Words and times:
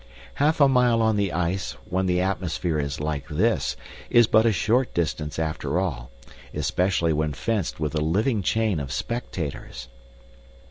Half 0.33 0.59
a 0.59 0.67
mile 0.67 0.99
on 0.99 1.15
the 1.15 1.31
ice, 1.31 1.73
when 1.87 2.07
the 2.07 2.21
atmosphere 2.21 2.79
is 2.79 2.99
like 2.99 3.27
this, 3.27 3.75
is 4.09 4.25
but 4.25 4.47
a 4.47 4.51
short 4.51 4.95
distance 4.95 5.37
after 5.37 5.79
all, 5.79 6.09
especially 6.55 7.13
when 7.13 7.33
fenced 7.33 7.79
with 7.79 7.93
a 7.93 8.01
living 8.01 8.41
chain 8.41 8.79
of 8.79 8.91
spectators. 8.91 9.89